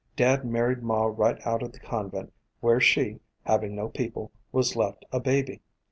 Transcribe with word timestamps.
Dad 0.15 0.43
married 0.45 0.81
ma 0.81 1.03
right 1.05 1.37
out 1.45 1.61
of 1.61 1.73
the 1.73 1.79
convent, 1.79 2.33
where 2.59 2.79
she, 2.79 3.19
having 3.43 3.75
no 3.75 3.87
people, 3.87 4.31
was 4.51 4.75
left 4.75 5.05
a 5.11 5.19
baby. 5.19 5.61